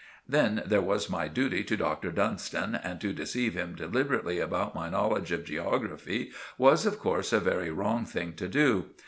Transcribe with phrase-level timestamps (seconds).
[0.27, 2.11] Then there was my duty to Dr.
[2.11, 7.39] Dunstan; and to deceive him deliberately about my knowledge of geography was, of course, a
[7.39, 8.85] very wrong thing to do.